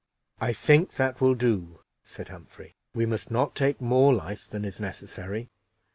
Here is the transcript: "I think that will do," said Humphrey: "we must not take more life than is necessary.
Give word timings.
"I 0.39 0.51
think 0.51 0.95
that 0.95 1.21
will 1.21 1.35
do," 1.35 1.81
said 2.03 2.29
Humphrey: 2.29 2.73
"we 2.95 3.05
must 3.05 3.29
not 3.29 3.53
take 3.55 3.79
more 3.79 4.11
life 4.15 4.47
than 4.49 4.65
is 4.65 4.79
necessary. 4.79 5.51